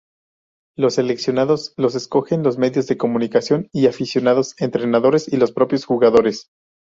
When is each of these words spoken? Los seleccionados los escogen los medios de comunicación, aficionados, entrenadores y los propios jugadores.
Los 0.75 0.95
seleccionados 0.95 1.75
los 1.77 1.93
escogen 1.93 2.41
los 2.41 2.57
medios 2.57 2.87
de 2.87 2.97
comunicación, 2.97 3.69
aficionados, 3.87 4.55
entrenadores 4.59 5.31
y 5.31 5.37
los 5.37 5.51
propios 5.51 5.85
jugadores. 5.85 6.47